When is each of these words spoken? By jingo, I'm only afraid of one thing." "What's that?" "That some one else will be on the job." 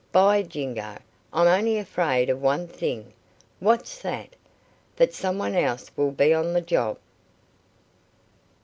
By 0.11 0.41
jingo, 0.41 0.97
I'm 1.31 1.45
only 1.47 1.77
afraid 1.77 2.31
of 2.31 2.41
one 2.41 2.67
thing." 2.67 3.13
"What's 3.59 4.01
that?" 4.01 4.35
"That 4.95 5.13
some 5.13 5.37
one 5.37 5.53
else 5.53 5.91
will 5.95 6.09
be 6.09 6.33
on 6.33 6.53
the 6.53 6.61
job." 6.61 6.97